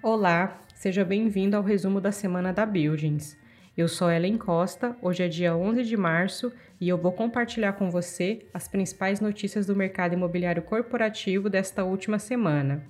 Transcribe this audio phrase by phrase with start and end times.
[0.00, 3.36] Olá, seja bem-vindo ao resumo da semana da Buildings.
[3.76, 7.90] Eu sou Ellen Costa, hoje é dia 11 de março e eu vou compartilhar com
[7.90, 12.84] você as principais notícias do mercado imobiliário corporativo desta última semana.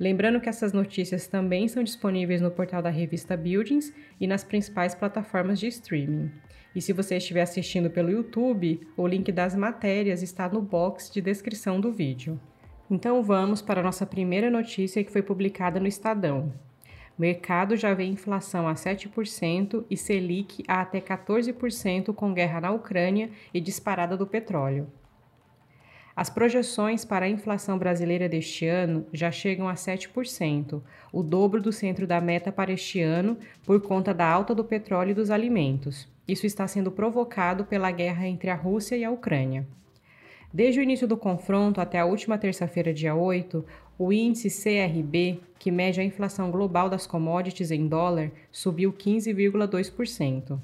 [0.00, 4.96] Lembrando que essas notícias também são disponíveis no portal da revista Buildings e nas principais
[4.96, 6.28] plataformas de streaming.
[6.74, 11.20] E se você estiver assistindo pelo YouTube, o link das matérias está no box de
[11.20, 12.38] descrição do vídeo.
[12.90, 16.52] Então vamos para a nossa primeira notícia que foi publicada no Estadão.
[17.18, 23.30] Mercado já vê inflação a 7% e Selic a até 14% com guerra na Ucrânia
[23.52, 24.86] e disparada do petróleo.
[26.16, 31.72] As projeções para a inflação brasileira deste ano já chegam a 7%, o dobro do
[31.72, 36.08] centro da meta para este ano por conta da alta do petróleo e dos alimentos.
[36.26, 39.66] Isso está sendo provocado pela guerra entre a Rússia e a Ucrânia.
[40.52, 43.64] Desde o início do confronto até a última terça-feira, dia 8,
[43.98, 50.58] o índice CRB, que mede a inflação global das commodities em dólar, subiu 15,2%.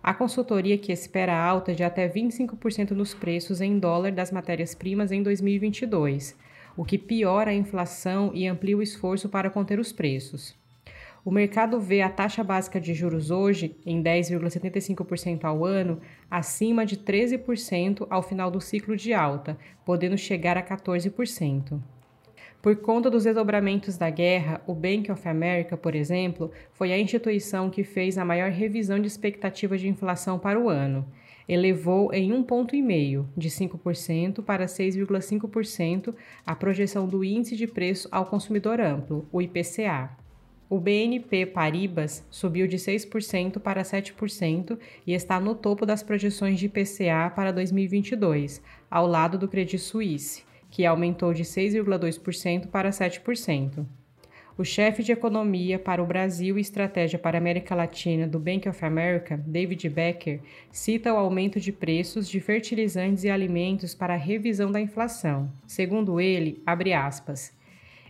[0.00, 5.22] A consultoria que espera alta de até 25% nos preços em dólar das matérias-primas em
[5.22, 6.36] 2022,
[6.76, 10.57] o que piora a inflação e amplia o esforço para conter os preços.
[11.28, 16.96] O mercado vê a taxa básica de juros hoje, em 10,75% ao ano, acima de
[16.96, 21.78] 13% ao final do ciclo de alta, podendo chegar a 14%.
[22.62, 27.68] Por conta dos desdobramentos da guerra, o Bank of America, por exemplo, foi a instituição
[27.68, 31.04] que fez a maior revisão de expectativas de inflação para o ano.
[31.46, 36.14] Elevou em um ponto e meio, de 5% para 6,5%,
[36.46, 40.26] a projeção do índice de preço ao consumidor amplo, o IPCA.
[40.70, 46.66] O BNP Paribas subiu de 6% para 7% e está no topo das projeções de
[46.66, 53.86] IPCA para 2022, ao lado do Credit Suisse, que aumentou de 6,2% para 7%.
[54.58, 58.68] O chefe de economia para o Brasil e estratégia para a América Latina do Bank
[58.68, 60.40] of America, David Becker,
[60.70, 65.50] cita o aumento de preços de fertilizantes e alimentos para a revisão da inflação.
[65.66, 67.56] Segundo ele, abre aspas,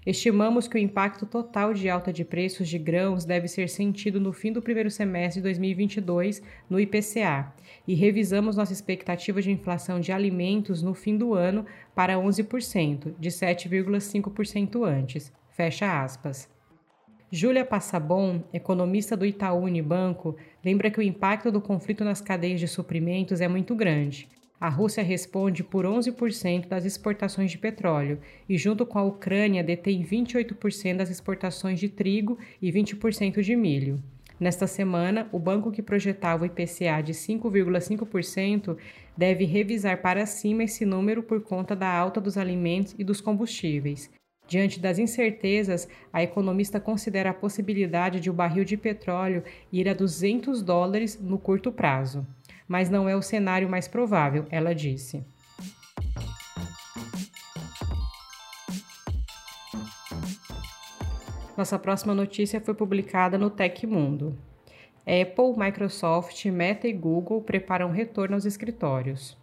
[0.08, 4.32] Estimamos que o impacto total de alta de preços de grãos deve ser sentido no
[4.32, 7.52] fim do primeiro semestre de 2022 no IPCA
[7.86, 13.28] e revisamos nossa expectativa de inflação de alimentos no fim do ano para 11%, de
[13.28, 15.30] 7,5% antes.
[15.50, 16.48] Fecha aspas.
[17.30, 22.66] Júlia Passabon, economista do Itaú Unibanco, lembra que o impacto do conflito nas cadeias de
[22.66, 24.26] suprimentos é muito grande.
[24.60, 30.02] A Rússia responde por 11% das exportações de petróleo e, junto com a Ucrânia, detém
[30.02, 34.02] 28% das exportações de trigo e 20% de milho.
[34.40, 38.76] Nesta semana, o banco que projetava o IPCA de 5,5%
[39.16, 44.10] deve revisar para cima esse número por conta da alta dos alimentos e dos combustíveis.
[44.48, 49.94] Diante das incertezas, a economista considera a possibilidade de o barril de petróleo ir a
[49.94, 52.26] 200 dólares no curto prazo
[52.68, 55.24] mas não é o cenário mais provável, ela disse.
[61.56, 64.38] Nossa próxima notícia foi publicada no Tech Mundo.
[65.00, 69.36] Apple, Microsoft, Meta e Google preparam retorno aos escritórios.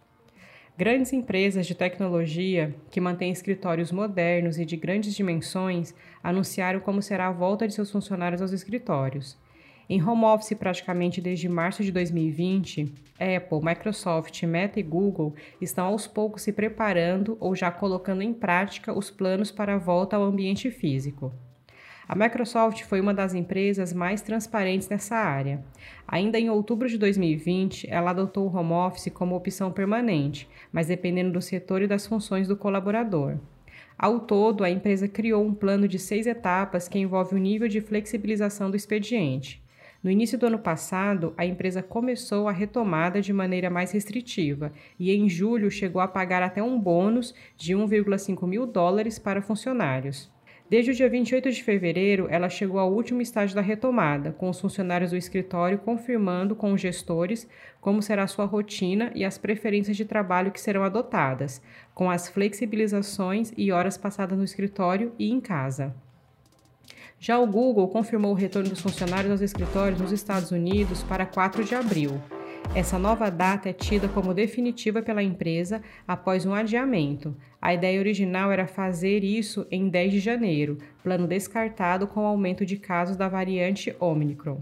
[0.78, 7.28] Grandes empresas de tecnologia que mantêm escritórios modernos e de grandes dimensões anunciaram como será
[7.28, 9.36] a volta de seus funcionários aos escritórios.
[9.88, 16.08] Em home office praticamente desde março de 2020, Apple, Microsoft, Meta e Google estão aos
[16.08, 20.72] poucos se preparando ou já colocando em prática os planos para a volta ao ambiente
[20.72, 21.32] físico.
[22.08, 25.64] A Microsoft foi uma das empresas mais transparentes nessa área.
[26.06, 31.32] Ainda em outubro de 2020, ela adotou o home office como opção permanente, mas dependendo
[31.32, 33.38] do setor e das funções do colaborador.
[33.98, 37.80] Ao todo, a empresa criou um plano de seis etapas que envolve o nível de
[37.80, 39.64] flexibilização do expediente.
[40.06, 45.12] No início do ano passado, a empresa começou a retomada de maneira mais restritiva e
[45.12, 50.30] em julho chegou a pagar até um bônus de 1,5 mil dólares para funcionários.
[50.70, 54.60] Desde o dia 28 de fevereiro, ela chegou ao último estágio da retomada, com os
[54.60, 57.48] funcionários do escritório confirmando com os gestores
[57.80, 61.60] como será sua rotina e as preferências de trabalho que serão adotadas,
[61.92, 66.05] com as flexibilizações e horas passadas no escritório e em casa.
[67.18, 71.64] Já o Google confirmou o retorno dos funcionários aos escritórios nos Estados Unidos para 4
[71.64, 72.20] de abril.
[72.74, 77.34] Essa nova data é tida como definitiva pela empresa após um adiamento.
[77.60, 82.66] A ideia original era fazer isso em 10 de janeiro, plano descartado com o aumento
[82.66, 84.60] de casos da variante Omicron.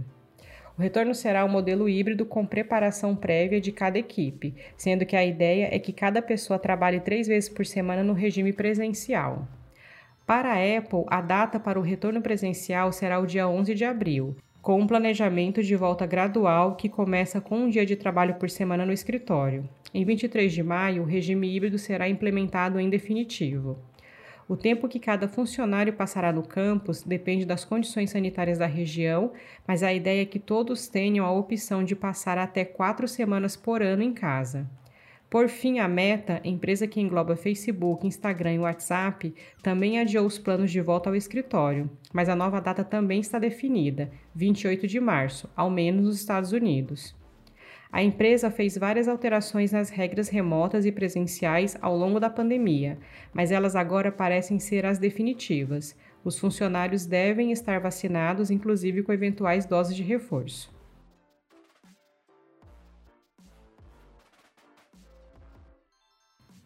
[0.79, 5.25] O retorno será um modelo híbrido com preparação prévia de cada equipe, sendo que a
[5.25, 9.49] ideia é que cada pessoa trabalhe três vezes por semana no regime presencial.
[10.27, 14.35] Para a Apple, a data para o retorno presencial será o dia 11 de abril,
[14.63, 18.87] com um planejamento de volta gradual que começa com um dia de trabalho por semana
[18.87, 19.69] no escritório.
[19.93, 23.79] Em 23 de maio, o regime híbrido será implementado em definitivo.
[24.49, 29.31] O tempo que cada funcionário passará no campus depende das condições sanitárias da região,
[29.69, 33.83] mas a ideia é que todos tenham a opção de passar até quatro semanas por
[33.83, 34.67] ano em casa.
[35.35, 40.71] Por fim, a Meta, empresa que engloba Facebook, Instagram e WhatsApp, também adiou os planos
[40.71, 45.69] de volta ao escritório, mas a nova data também está definida, 28 de março, ao
[45.69, 47.17] menos nos Estados Unidos.
[47.91, 52.97] A empresa fez várias alterações nas regras remotas e presenciais ao longo da pandemia,
[53.33, 55.99] mas elas agora parecem ser as definitivas.
[56.23, 60.73] Os funcionários devem estar vacinados, inclusive com eventuais doses de reforço.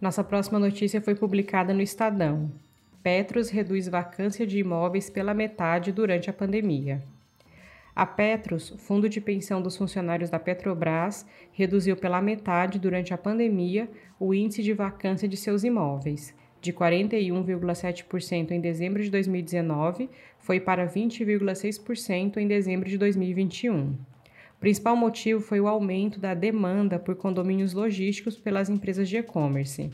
[0.00, 2.52] Nossa próxima notícia foi publicada no Estadão.
[3.02, 7.02] Petros reduz vacância de imóveis pela metade durante a pandemia.
[7.96, 13.90] A Petros, fundo de pensão dos funcionários da Petrobras, reduziu pela metade durante a pandemia
[14.20, 16.32] o índice de vacância de seus imóveis.
[16.60, 20.08] De 41,7% em dezembro de 2019,
[20.38, 23.96] foi para 20,6% em dezembro de 2021.
[24.58, 29.88] O principal motivo foi o aumento da demanda por condomínios logísticos pelas empresas de e-commerce.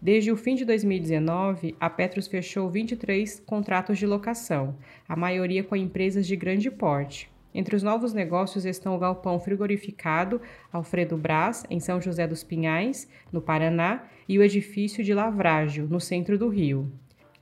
[0.00, 4.74] Desde o fim de 2019, a Petros fechou 23 contratos de locação,
[5.06, 7.30] a maioria com empresas de grande porte.
[7.52, 10.40] Entre os novos negócios estão o galpão frigorificado
[10.72, 16.00] Alfredo Brás, em São José dos Pinhais, no Paraná, e o edifício de Lavrágio, no
[16.00, 16.90] centro do Rio.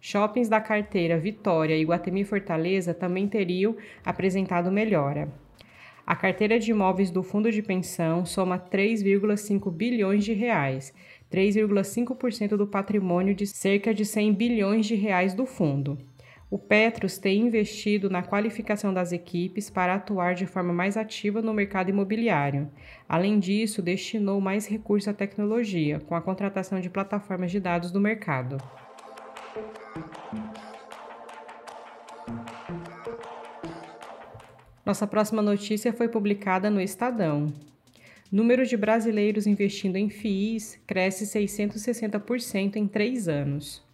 [0.01, 5.29] Shoppings da carteira Vitória e Guatemi Fortaleza também teriam apresentado melhora.
[6.09, 10.91] A carteira de imóveis do fundo de pensão soma 3,5 bilhões de reais,
[11.31, 15.99] 3,5% do patrimônio de cerca de 100 bilhões de reais do fundo.
[16.51, 21.53] O Petros tem investido na qualificação das equipes para atuar de forma mais ativa no
[21.53, 22.71] mercado imobiliário.
[23.07, 28.01] Além disso, destinou mais recursos à tecnologia, com a contratação de plataformas de dados do
[28.01, 28.57] mercado.
[34.89, 37.53] Nossa próxima notícia foi publicada no Estadão.
[38.33, 43.85] Número de brasileiros investindo em FIIs cresce 660% em três anos.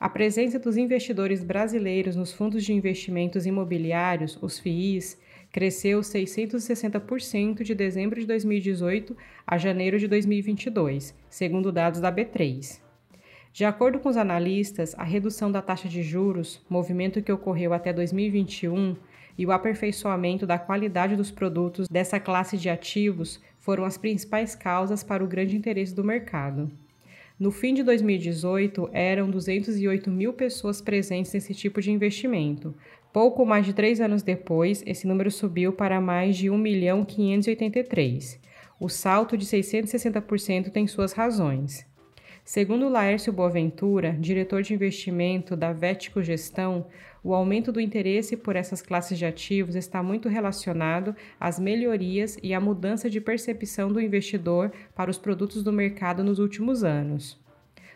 [0.00, 5.18] A presença dos investidores brasileiros nos fundos de investimentos imobiliários, os FIIs,
[5.52, 9.14] cresceu 660% de dezembro de 2018
[9.46, 12.80] a janeiro de 2022, segundo dados da B3.
[13.52, 17.92] De acordo com os analistas, a redução da taxa de juros, movimento que ocorreu até
[17.92, 18.96] 2021,
[19.40, 25.02] e o aperfeiçoamento da qualidade dos produtos dessa classe de ativos foram as principais causas
[25.02, 26.70] para o grande interesse do mercado.
[27.38, 32.74] No fim de 2018, eram 208 mil pessoas presentes nesse tipo de investimento.
[33.14, 38.38] Pouco mais de três anos depois, esse número subiu para mais de 1 milhão 583.
[38.78, 41.86] O salto de 660% tem suas razões.
[42.52, 46.84] Segundo Laércio Boaventura, diretor de investimento da Vético Gestão,
[47.22, 52.52] o aumento do interesse por essas classes de ativos está muito relacionado às melhorias e
[52.52, 57.38] à mudança de percepção do investidor para os produtos do mercado nos últimos anos.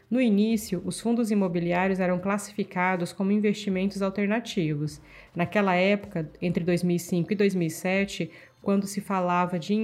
[0.09, 5.01] No início, os fundos imobiliários eram classificados como investimentos alternativos.
[5.35, 8.31] Naquela época, entre 2005 e 2007,
[8.63, 9.75] quando se falava de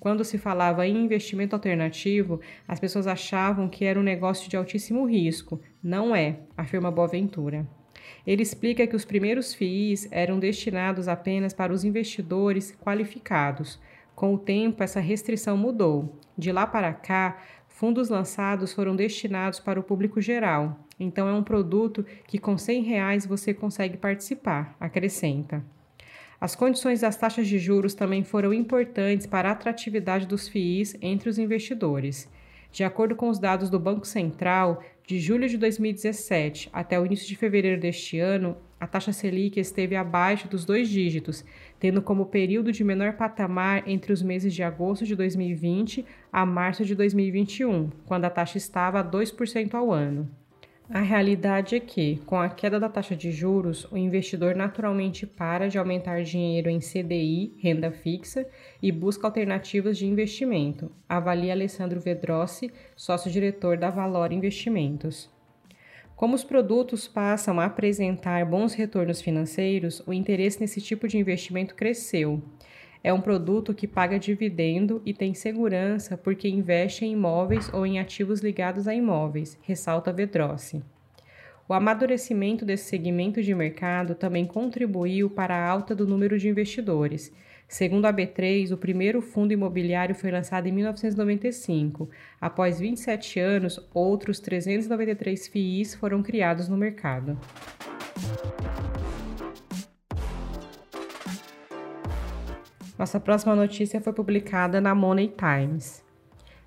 [0.00, 5.04] quando se falava em investimento alternativo, as pessoas achavam que era um negócio de altíssimo
[5.04, 5.60] risco.
[5.82, 7.68] Não é, afirma Boaventura.
[8.26, 13.78] Ele explica que os primeiros FIIs eram destinados apenas para os investidores qualificados.
[14.14, 16.18] Com o tempo, essa restrição mudou.
[16.36, 17.38] De lá para cá,
[17.68, 20.78] fundos lançados foram destinados para o público geral.
[20.98, 25.62] Então, é um produto que com 100 reais você consegue participar, acrescenta.
[26.40, 31.28] As condições das taxas de juros também foram importantes para a atratividade dos FIIs entre
[31.28, 32.30] os investidores.
[32.72, 37.28] De acordo com os dados do Banco Central, de julho de 2017 até o início
[37.28, 41.44] de fevereiro deste ano, a taxa Selic esteve abaixo dos dois dígitos,
[41.78, 46.86] tendo como período de menor patamar entre os meses de agosto de 2020 a março
[46.86, 50.39] de 2021, quando a taxa estava a 2% ao ano.
[50.92, 55.68] A realidade é que, com a queda da taxa de juros, o investidor naturalmente para
[55.68, 58.44] de aumentar dinheiro em CDI, renda fixa,
[58.82, 65.30] e busca alternativas de investimento, avalia Alessandro Vedrossi, sócio-diretor da Valor Investimentos.
[66.16, 71.76] Como os produtos passam a apresentar bons retornos financeiros, o interesse nesse tipo de investimento
[71.76, 72.42] cresceu.
[73.02, 77.98] É um produto que paga dividendo e tem segurança porque investe em imóveis ou em
[77.98, 80.82] ativos ligados a imóveis, ressalta Vedrossi.
[81.66, 87.32] O amadurecimento desse segmento de mercado também contribuiu para a alta do número de investidores.
[87.66, 92.10] Segundo a B3, o primeiro fundo imobiliário foi lançado em 1995.
[92.40, 97.38] Após 27 anos, outros 393 FIIs foram criados no mercado.
[103.00, 106.04] Nossa próxima notícia foi publicada na Money Times.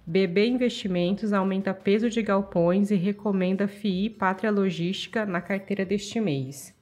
[0.04, 6.74] BB Investimentos aumenta peso de galpões e recomenda FII Pátria Logística na carteira deste mês.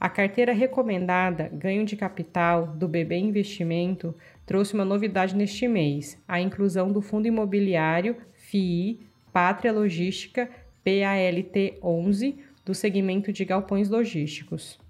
[0.00, 4.14] A carteira recomendada Ganho de Capital do BB Investimento
[4.46, 8.98] trouxe uma novidade neste mês: a inclusão do fundo imobiliário FII
[9.30, 10.48] Pátria Logística
[10.82, 14.82] PALT 11 do segmento de galpões logísticos.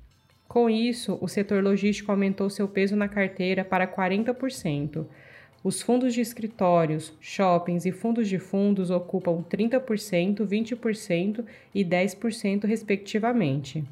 [0.55, 5.05] Com isso, o setor logístico aumentou seu peso na carteira para 40%.
[5.65, 11.45] Os fundos de escritórios, shoppings e fundos de fundos ocupam 30%, 20%
[11.75, 13.85] e 10%, respectivamente.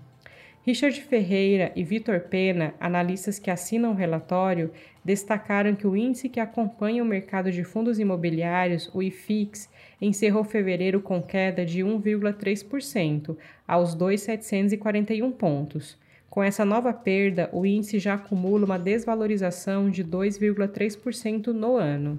[0.64, 4.70] Richard Ferreira e Vitor Pena, analistas que assinam o relatório,
[5.04, 9.68] destacaram que o índice que acompanha o mercado de fundos imobiliários, o IFIX,
[10.00, 16.00] encerrou fevereiro com queda de 1,3%, aos 2.741 pontos.
[16.32, 22.18] Com essa nova perda, o índice já acumula uma desvalorização de 2,3% no ano.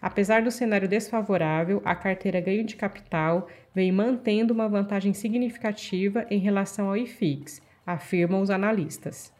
[0.00, 6.38] Apesar do cenário desfavorável, a carteira ganho de capital vem mantendo uma vantagem significativa em
[6.38, 9.30] relação ao IFIX, afirmam os analistas.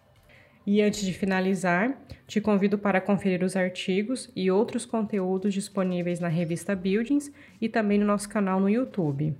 [0.66, 6.28] E antes de finalizar, te convido para conferir os artigos e outros conteúdos disponíveis na
[6.28, 9.34] revista Buildings e também no nosso canal no YouTube.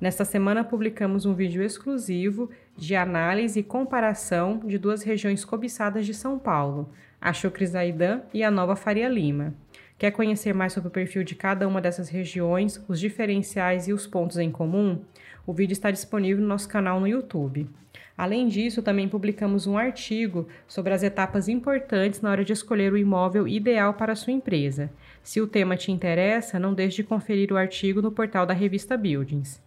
[0.00, 6.12] Nesta semana publicamos um vídeo exclusivo de análise e comparação de duas regiões cobiçadas de
[6.12, 9.54] São Paulo, a Chucrizaidan e a Nova Faria Lima.
[9.96, 14.06] Quer conhecer mais sobre o perfil de cada uma dessas regiões, os diferenciais e os
[14.06, 15.00] pontos em comum?
[15.46, 17.68] O vídeo está disponível no nosso canal no YouTube.
[18.16, 22.98] Além disso, também publicamos um artigo sobre as etapas importantes na hora de escolher o
[22.98, 24.90] imóvel ideal para sua empresa.
[25.22, 28.96] Se o tema te interessa, não deixe de conferir o artigo no portal da revista
[28.96, 29.62] Buildings.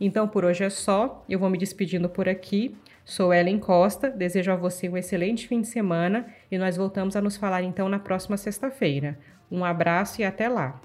[0.00, 2.74] Então por hoje é só, eu vou me despedindo por aqui.
[3.04, 7.20] Sou Ellen Costa, desejo a você um excelente fim de semana e nós voltamos a
[7.20, 9.18] nos falar então na próxima sexta-feira.
[9.50, 10.80] Um abraço e até lá!